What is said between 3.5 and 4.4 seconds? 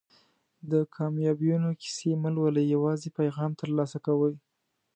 ترلاسه کوئ.